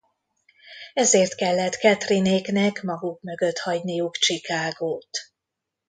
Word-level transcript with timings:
Ezért 0.93 1.35
kellett 1.35 1.75
Katherine-éknek 1.77 2.81
maguk 2.83 3.21
mögött 3.21 3.59
hagyniuk 3.59 4.15
Chicagót. 4.17 5.17